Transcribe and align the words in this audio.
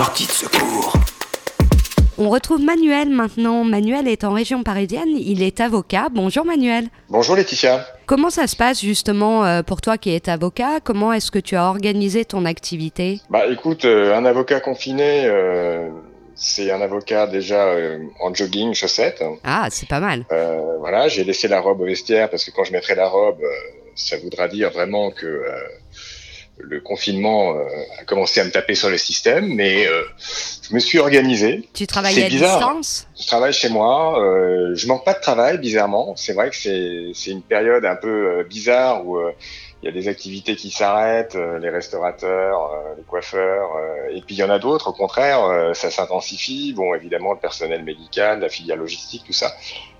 Sortie 0.00 0.26
de 0.26 0.32
secours. 0.32 0.94
On 2.16 2.30
retrouve 2.30 2.62
Manuel 2.62 3.10
maintenant. 3.10 3.64
Manuel 3.64 4.08
est 4.08 4.24
en 4.24 4.32
région 4.32 4.62
parisienne, 4.62 5.10
il 5.10 5.42
est 5.42 5.60
avocat. 5.60 6.08
Bonjour 6.10 6.46
Manuel. 6.46 6.86
Bonjour 7.10 7.36
Laetitia. 7.36 7.86
Comment 8.06 8.30
ça 8.30 8.46
se 8.46 8.56
passe 8.56 8.80
justement 8.80 9.44
euh, 9.44 9.62
pour 9.62 9.82
toi 9.82 9.98
qui 9.98 10.08
es 10.08 10.26
avocat? 10.30 10.80
Comment 10.82 11.12
est-ce 11.12 11.30
que 11.30 11.38
tu 11.38 11.54
as 11.54 11.66
organisé 11.66 12.24
ton 12.24 12.46
activité? 12.46 13.20
Bah 13.28 13.46
écoute, 13.48 13.84
euh, 13.84 14.16
un 14.16 14.24
avocat 14.24 14.60
confiné, 14.60 15.26
euh, 15.26 15.90
c'est 16.34 16.70
un 16.70 16.80
avocat 16.80 17.26
déjà 17.26 17.68
en 18.22 18.32
jogging, 18.32 18.72
chaussettes. 18.72 19.22
Ah, 19.44 19.66
c'est 19.68 19.86
pas 19.86 20.00
mal. 20.00 20.24
voilà, 20.78 21.08
j'ai 21.08 21.24
laissé 21.24 21.46
la 21.46 21.60
robe 21.60 21.82
au 21.82 21.84
vestiaire 21.84 22.30
parce 22.30 22.46
que 22.46 22.50
quand 22.52 22.64
je 22.64 22.72
mettrai 22.72 22.94
la 22.94 23.06
robe, 23.06 23.42
ça 23.94 24.16
voudra 24.16 24.48
dire 24.48 24.70
vraiment 24.70 25.10
que 25.10 25.44
le 26.58 26.80
confinement 26.80 27.54
euh, 27.54 27.64
a 28.00 28.04
commencé 28.04 28.40
à 28.40 28.44
me 28.44 28.50
taper 28.50 28.74
sur 28.74 28.90
le 28.90 28.98
système, 28.98 29.54
mais 29.54 29.86
euh, 29.86 30.02
je 30.68 30.74
me 30.74 30.80
suis 30.80 30.98
organisé. 30.98 31.68
Tu 31.74 31.86
travailles 31.86 32.22
à 32.22 32.28
distance? 32.28 33.08
Je 33.18 33.26
travaille 33.26 33.52
chez 33.52 33.68
moi. 33.68 34.22
Euh, 34.22 34.74
je 34.74 34.86
manque 34.86 35.04
pas 35.04 35.14
de 35.14 35.20
travail, 35.20 35.58
bizarrement. 35.58 36.14
C'est 36.16 36.32
vrai 36.32 36.50
que 36.50 36.56
c'est 36.56 37.30
une 37.30 37.42
période 37.42 37.84
un 37.84 37.96
peu 37.96 38.44
bizarre 38.44 39.06
où 39.06 39.18
il 39.82 39.86
y 39.86 39.88
a 39.88 39.92
des 39.92 40.08
activités 40.08 40.56
qui 40.56 40.70
s'arrêtent, 40.70 41.38
les 41.60 41.70
restaurateurs, 41.70 42.74
les 42.96 43.02
coiffeurs, 43.04 43.70
et 44.10 44.20
puis 44.20 44.34
il 44.34 44.38
y 44.38 44.42
en 44.42 44.50
a 44.50 44.58
d'autres, 44.58 44.88
au 44.88 44.92
contraire, 44.92 45.70
ça 45.74 45.90
s'intensifie. 45.90 46.74
Bon, 46.74 46.94
évidemment, 46.94 47.32
le 47.32 47.38
personnel 47.38 47.82
médical, 47.82 48.40
la 48.40 48.50
filière 48.50 48.76
logistique, 48.76 49.24
tout 49.26 49.32
ça. 49.32 49.54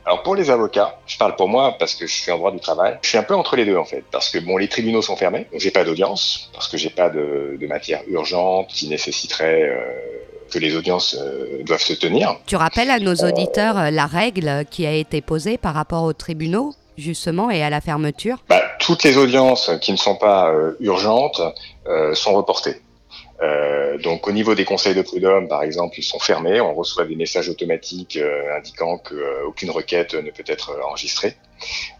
Alors 0.06 0.22
pour 0.22 0.34
les 0.34 0.50
avocats, 0.50 0.98
je 1.06 1.18
parle 1.18 1.36
pour 1.36 1.48
moi 1.48 1.76
parce 1.78 1.94
que 1.94 2.06
je 2.06 2.12
suis 2.12 2.30
en 2.30 2.38
droit 2.38 2.50
du 2.50 2.60
travail. 2.60 2.98
Je 3.02 3.08
suis 3.08 3.18
un 3.18 3.22
peu 3.22 3.34
entre 3.34 3.56
les 3.56 3.64
deux 3.64 3.76
en 3.76 3.84
fait, 3.84 4.02
parce 4.10 4.30
que 4.30 4.38
bon, 4.38 4.56
les 4.56 4.68
tribunaux 4.68 5.02
sont 5.02 5.16
fermés, 5.16 5.46
donc 5.52 5.60
j'ai 5.60 5.70
pas 5.70 5.84
d'audience, 5.84 6.50
parce 6.52 6.68
que 6.68 6.76
j'ai 6.76 6.90
pas 6.90 7.10
de, 7.10 7.56
de, 7.60 7.66
matière 7.66 8.02
urgente 8.08 8.68
qui 8.68 8.88
nécessiterait 8.88 9.68
euh, 9.68 9.80
que 10.50 10.58
les 10.58 10.74
audiences 10.74 11.16
euh, 11.20 11.62
doivent 11.62 11.82
se 11.82 11.92
tenir. 11.92 12.36
Tu 12.46 12.56
rappelles 12.56 12.90
à 12.90 12.98
nos 12.98 13.14
auditeurs 13.14 13.78
euh, 13.78 13.90
la 13.90 14.06
règle 14.06 14.64
qui 14.70 14.86
a 14.86 14.92
été 14.92 15.20
posée 15.20 15.58
par 15.58 15.74
rapport 15.74 16.04
aux 16.04 16.14
tribunaux 16.14 16.74
justement 16.96 17.50
et 17.50 17.62
à 17.62 17.70
la 17.70 17.80
fermeture? 17.80 18.38
Bah, 18.48 18.62
Toutes 18.78 19.04
les 19.04 19.16
audiences 19.16 19.70
qui 19.80 19.92
ne 19.92 19.96
sont 19.96 20.16
pas 20.16 20.52
urgentes 20.80 21.40
sont 22.12 22.34
reportées. 22.34 22.82
Euh, 23.42 23.96
donc 23.98 24.26
au 24.28 24.32
niveau 24.32 24.54
des 24.54 24.64
conseils 24.64 24.94
de 24.94 25.02
prud'homme, 25.02 25.48
par 25.48 25.62
exemple, 25.62 25.98
ils 25.98 26.02
sont 26.02 26.18
fermés. 26.18 26.60
On 26.60 26.74
reçoit 26.74 27.04
des 27.04 27.16
messages 27.16 27.48
automatiques 27.48 28.16
euh, 28.16 28.56
indiquant 28.56 28.98
qu'aucune 28.98 29.70
requête 29.70 30.14
ne 30.14 30.30
peut 30.30 30.44
être 30.46 30.78
enregistrée. 30.84 31.36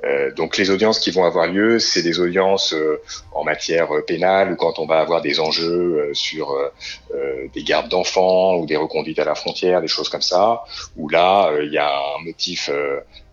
Euh, 0.05 0.33
donc 0.33 0.57
les 0.57 0.71
audiences 0.71 0.99
qui 0.99 1.11
vont 1.11 1.25
avoir 1.25 1.47
lieu, 1.47 1.79
c'est 1.79 2.03
des 2.03 2.19
audiences 2.21 2.75
en 3.33 3.45
matière 3.45 3.89
pénale 4.07 4.53
ou 4.53 4.57
quand 4.57 4.79
on 4.79 4.87
va 4.87 5.01
avoir 5.01 5.21
des 5.21 5.41
enjeux 5.41 6.11
sur 6.15 6.57
des 7.55 7.63
gardes 7.63 7.89
d'enfants 7.89 8.57
ou 8.57 8.67
des 8.67 8.77
reconduites 8.77 9.19
à 9.19 9.25
la 9.25 9.35
frontière, 9.35 9.83
des 9.83 9.89
choses 9.89 10.09
comme 10.09 10.23
ça, 10.23 10.65
où 10.97 11.09
là 11.09 11.53
il 11.63 11.73
y 11.73 11.79
a 11.79 11.91
un 11.91 12.25
motif 12.25 12.71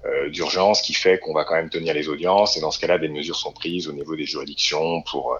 euh, 0.07 0.29
d'urgence 0.29 0.81
qui 0.81 0.93
fait 0.93 1.17
qu'on 1.17 1.33
va 1.33 1.43
quand 1.43 1.55
même 1.55 1.69
tenir 1.69 1.93
les 1.93 2.07
audiences 2.07 2.55
et 2.55 2.61
dans 2.61 2.71
ce 2.71 2.79
cas-là, 2.79 2.97
des 2.97 3.09
mesures 3.09 3.35
sont 3.35 3.51
prises 3.51 3.89
au 3.89 3.93
niveau 3.93 4.15
des 4.15 4.25
juridictions 4.25 5.01
pour 5.01 5.33
euh, 5.33 5.37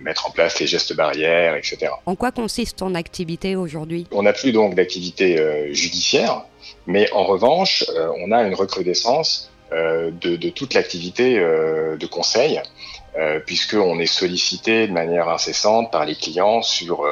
mettre 0.00 0.28
en 0.28 0.30
place 0.30 0.58
les 0.60 0.66
gestes 0.66 0.94
barrières, 0.94 1.56
etc. 1.56 1.92
En 2.06 2.14
quoi 2.14 2.32
consiste 2.32 2.78
ton 2.78 2.94
activité 2.94 3.56
aujourd'hui? 3.56 4.06
On 4.12 4.22
n'a 4.22 4.32
plus 4.32 4.52
donc 4.52 4.74
d'activité 4.74 5.38
euh, 5.38 5.72
judiciaire, 5.72 6.42
mais 6.86 7.10
en 7.12 7.24
revanche, 7.24 7.84
on 8.18 8.32
a 8.32 8.42
une 8.42 8.54
recrudescence 8.54 9.50
de, 9.72 10.10
de, 10.36 10.48
toute 10.50 10.74
l'activité 10.74 11.38
de 11.38 12.06
conseil. 12.06 12.60
Euh, 13.18 13.40
puisqu'on 13.40 13.98
est 13.98 14.06
sollicité 14.06 14.86
de 14.86 14.92
manière 14.92 15.28
incessante 15.28 15.90
par 15.90 16.04
les 16.04 16.14
clients 16.14 16.62
sur 16.62 17.04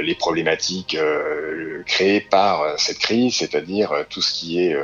les 0.00 0.16
problématiques 0.16 0.96
créées 1.86 2.20
par 2.20 2.78
cette 2.78 2.98
crise, 2.98 3.36
c'est-à-dire 3.36 3.92
tout 4.10 4.20
ce 4.20 4.32
qui 4.32 4.60
est 4.60 4.76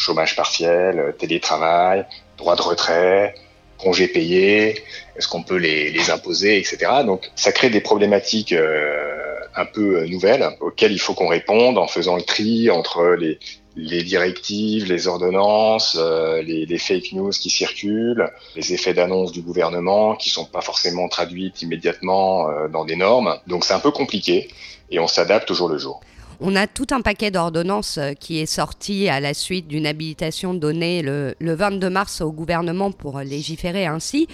chômage 0.00 0.34
partiel, 0.34 0.98
euh, 0.98 1.12
télétravail, 1.12 2.06
droit 2.38 2.56
de 2.56 2.62
retrait, 2.62 3.34
congés 3.80 4.08
payés, 4.08 4.82
est-ce 5.16 5.28
qu'on 5.28 5.42
peut 5.42 5.56
les, 5.56 6.10
imposer, 6.10 6.58
etc. 6.58 6.78
Donc 7.04 7.30
ça 7.34 7.52
crée 7.52 7.70
des 7.70 7.80
problématiques 7.80 8.52
euh, 8.52 9.38
un 9.56 9.64
peu 9.64 9.98
euh, 9.98 10.06
nouvelles 10.06 10.46
auxquelles 10.60 10.92
il 10.92 10.98
faut 10.98 11.14
qu'on 11.14 11.28
réponde 11.28 11.78
en 11.78 11.86
faisant 11.86 12.16
le 12.16 12.22
tri 12.22 12.70
entre 12.70 13.16
les, 13.18 13.38
directives, 14.02 14.90
les 14.90 15.06
ordonnances, 15.06 15.98
les, 16.44 16.66
les, 16.66 16.78
fake 16.78 17.12
news 17.12 17.30
qui 17.30 17.50
circulent, 17.50 18.28
les 18.56 18.72
effets 18.74 18.94
d'annonce 18.94 19.32
du 19.32 19.42
gouvernement 19.42 20.16
qui 20.16 20.28
sont 20.28 20.44
pas 20.44 20.60
forcément 20.60 21.08
traduites 21.08 21.62
immédiatement 21.62 22.48
dans 22.68 22.84
des 22.84 22.96
normes. 22.96 23.38
Donc 23.46 23.64
c'est 23.64 23.72
un 23.72 23.80
peu 23.80 23.90
compliqué 23.90 24.48
et 24.90 24.98
on 24.98 25.06
s'adapte 25.06 25.50
au 25.50 25.54
jour 25.54 25.68
le 25.68 25.78
jour. 25.78 26.00
On 26.42 26.56
a 26.56 26.66
tout 26.66 26.86
un 26.92 27.02
paquet 27.02 27.30
d'ordonnances 27.30 27.98
euh, 27.98 28.14
qui 28.14 28.40
est 28.40 28.46
sorti 28.46 29.10
à 29.10 29.20
la 29.20 29.34
suite 29.34 29.68
d'une 29.68 29.86
habilitation 29.86 30.54
donnée 30.54 31.02
le, 31.02 31.34
22 31.38 31.90
mars 31.90 32.22
au 32.22 32.32
gouvernement 32.32 32.92
pour 32.92 33.18
légiférer 33.20 33.84
ainsi. 33.84 34.26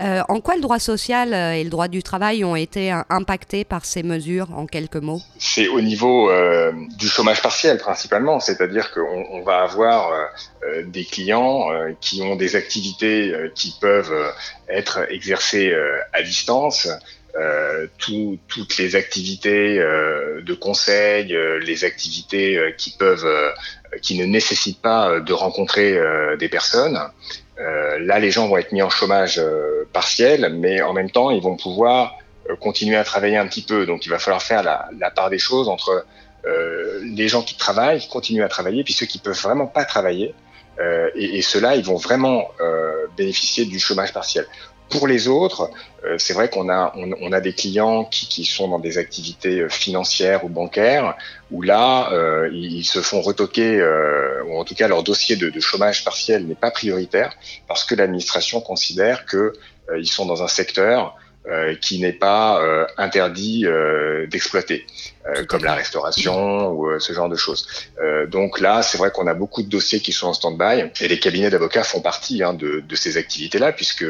Euh, 0.00 0.22
en 0.30 0.40
quoi 0.40 0.54
le 0.54 0.62
droit 0.62 0.78
social 0.78 1.34
euh, 1.34 1.52
et 1.52 1.62
le 1.62 1.68
droit 1.68 1.88
du 1.88 2.02
travail 2.02 2.44
ont 2.44 2.56
été 2.56 2.90
impactés 3.10 3.64
par 3.64 3.84
ces 3.84 4.02
mesures, 4.02 4.48
en 4.56 4.64
quelques 4.64 4.96
mots? 4.96 5.20
C'est 5.38 5.68
au 5.68 5.82
niveau 5.82 6.30
du 6.98 7.06
chômage 7.06 7.42
partiel 7.42 7.76
principalement, 7.76 8.40
c'est-à-dire 8.40 8.90
qu'on 8.92 9.42
va 9.42 9.62
avoir 9.62 10.10
des 10.86 11.04
clients 11.04 11.66
qui 12.00 12.22
ont 12.22 12.36
des 12.36 12.56
activités 12.56 13.34
qui 13.54 13.74
peuvent 13.78 14.32
être 14.68 15.00
exercées 15.10 15.74
à 16.12 16.22
distance, 16.22 16.88
euh, 17.36 17.86
toutes 17.98 18.76
les 18.78 18.96
activités 18.96 19.78
euh, 19.78 20.42
de 20.42 20.54
conseil, 20.54 21.34
euh, 21.34 21.60
les 21.60 21.84
activités 21.84 22.58
qui 24.02 24.18
ne 24.18 24.24
nécessitent 24.24 24.80
pas 24.82 25.20
de 25.20 25.32
rencontrer 25.32 25.98
des 26.38 26.48
personnes. 26.48 26.98
là, 27.58 28.18
les 28.18 28.30
gens 28.30 28.48
vont 28.48 28.56
être 28.56 28.72
mis 28.72 28.82
en 28.82 28.90
chômage 28.90 29.40
partiel, 29.92 30.52
mais 30.54 30.80
en 30.82 30.92
même 30.92 31.10
temps, 31.10 31.30
ils 31.30 31.42
vont 31.42 31.56
pouvoir 31.56 32.18
continuer 32.60 32.96
à 32.96 33.04
travailler 33.04 33.36
un 33.36 33.46
petit 33.46 33.62
peu. 33.62 33.86
Donc, 33.86 34.06
il 34.06 34.08
va 34.08 34.18
falloir 34.18 34.42
faire 34.42 34.62
la, 34.62 35.10
part 35.10 35.30
des 35.30 35.38
choses 35.38 35.68
entre 35.68 36.04
les 37.02 37.28
gens 37.28 37.42
qui 37.42 37.56
travaillent, 37.56 37.98
qui 37.98 38.08
continuent 38.08 38.44
à 38.44 38.48
travailler, 38.48 38.84
puis 38.84 38.94
ceux 38.94 39.06
qui 39.06 39.18
peuvent 39.18 39.40
vraiment 39.40 39.66
pas 39.66 39.84
travailler. 39.84 40.34
et 41.14 41.42
ceux-là, 41.42 41.76
ils 41.76 41.84
vont 41.84 41.96
vraiment 41.96 42.48
bénéficier 43.16 43.64
du 43.64 43.78
chômage 43.78 44.12
partiel. 44.12 44.46
Pour 44.90 45.06
les 45.06 45.28
autres, 45.28 45.70
euh, 46.04 46.16
c'est 46.18 46.32
vrai 46.32 46.50
qu'on 46.50 46.68
a, 46.68 46.92
on, 46.96 47.32
a 47.32 47.40
des 47.40 47.52
clients 47.52 48.04
qui, 48.04 48.26
qui, 48.26 48.44
sont 48.44 48.66
dans 48.68 48.80
des 48.80 48.98
activités 48.98 49.60
euh, 49.60 49.68
financières 49.68 50.44
ou 50.44 50.48
bancaires, 50.48 51.16
où 51.52 51.62
là, 51.62 52.12
euh, 52.12 52.50
ils, 52.52 52.84
se 52.84 53.00
font 53.00 53.20
retoquer, 53.20 53.80
ou 54.46 54.58
en 54.58 54.64
tout 54.64 54.74
cas 54.74 54.88
leur 54.88 55.04
dossier 55.04 55.36
de, 55.36 55.48
de 55.48 55.60
chômage 55.60 56.04
partiel 56.04 56.46
n'est 56.46 56.56
pas 56.56 56.72
prioritaire, 56.72 57.32
parce 57.68 57.84
que 57.84 57.94
l'administration 57.94 58.60
considère 58.60 59.26
qu'ils 59.26 60.08
sont 60.08 60.26
dans 60.26 60.42
un 60.42 60.48
secteur 60.48 61.16
euh, 61.48 61.74
qui 61.74 61.98
n'est 62.00 62.12
pas 62.12 62.62
euh, 62.62 62.86
interdit 62.98 63.64
euh, 63.64 64.26
d'exploiter, 64.26 64.84
comme 65.48 65.64
la 65.64 65.74
restauration 65.74 66.70
ou 66.72 67.00
ce 67.00 67.14
genre 67.14 67.30
de 67.30 67.36
choses. 67.36 67.66
donc 68.28 68.60
là, 68.60 68.82
c'est 68.82 68.98
vrai 68.98 69.10
qu'on 69.10 69.26
a 69.26 69.32
beaucoup 69.32 69.62
de 69.62 69.68
dossiers 69.68 70.00
qui 70.00 70.12
sont 70.12 70.26
en 70.28 70.34
stand-by 70.34 70.90
et 71.00 71.08
les 71.08 71.18
cabinets 71.18 71.48
d'avocats 71.48 71.82
font 71.82 72.02
partie 72.02 72.42
hein, 72.42 72.52
de, 72.52 72.80
de, 72.80 72.96
ces 72.96 73.16
activités-là, 73.16 73.72
puisque 73.72 74.04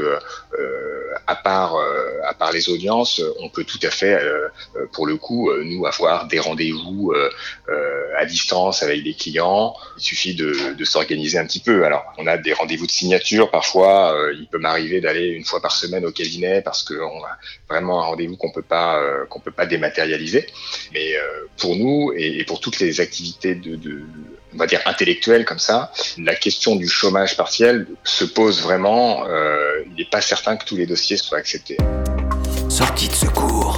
à 1.27 1.37
part 1.37 1.77
à 2.27 2.35
part 2.35 2.53
les 2.53 2.69
audiences, 2.69 3.23
on 3.41 3.49
peut 3.49 3.65
tout 3.65 3.81
à 3.83 3.91
fait, 3.91 4.19
pour 4.93 5.07
le 5.07 5.17
coup, 5.17 5.53
nous 5.63 5.87
avoir 5.87 6.27
des 6.27 6.41
rendez-vous 6.41 7.13
à 8.21 8.27
distance 8.27 8.83
avec 8.83 9.03
des 9.03 9.15
clients. 9.15 9.75
Il 9.99 10.03
suffit 10.03 10.35
de, 10.35 10.85
s'organiser 10.85 11.39
un 11.39 11.47
petit 11.47 11.61
peu. 11.61 11.85
Alors, 11.85 12.05
on 12.19 12.27
a 12.27 12.37
des 12.37 12.53
rendez-vous 12.53 12.87
de 12.87 12.91
signature. 12.91 13.51
Parfois, 13.51 14.15
il 14.39 14.47
peut 14.47 14.59
m'arriver 14.59 15.01
d'aller 15.01 15.29
une 15.29 15.45
fois 15.45 15.61
par 15.61 15.73
semaine 15.73 16.05
au 16.05 16.13
cabinet 16.13 16.63
parce 16.63 16.83
qu'on 16.83 17.23
vraiment 17.69 18.03
un 18.03 18.07
rendez-vous 18.07 18.37
qu'on 18.37 18.51
peut 18.51 18.63
pas 18.63 18.99
euh, 18.99 19.25
qu'on 19.27 19.41
peut 19.41 19.51
pas 19.51 19.67
dématérialiser. 19.67 20.47
Mais 20.93 21.15
euh, 21.15 21.47
pour 21.59 21.77
nous 21.77 22.13
et, 22.17 22.45
pour 22.45 22.61
toutes 22.61 22.81
les 22.81 23.01
activités 23.01 23.55
de, 23.55 24.03
on 24.53 24.57
va 24.57 24.67
dire 24.67 24.81
intellectuelles 24.87 25.45
comme 25.45 25.59
ça, 25.59 25.93
la 26.19 26.35
question 26.35 26.77
du 26.77 26.89
chômage 26.89 27.37
partiel 27.37 27.87
se 28.05 28.25
pose 28.25 28.61
vraiment. 28.63 29.25
Euh, 29.27 29.85
il 29.87 29.95
n'est 29.95 30.11
pas 30.11 30.21
certain 30.21 30.57
que 30.57 30.65
tous 30.65 30.77
les 30.77 30.87
dossiers 30.87 31.17
soient 31.17 31.39
acceptés. 31.39 31.77
Sortie 32.69 33.09
de 33.09 33.15
secours. 33.15 33.70